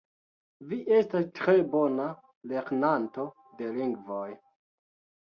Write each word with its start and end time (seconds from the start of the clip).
Vi 0.69 0.77
estas 0.99 1.27
tre 1.39 1.53
bona 1.73 2.07
lernanto 2.53 3.27
de 3.61 3.69
lingvoj 3.77 4.27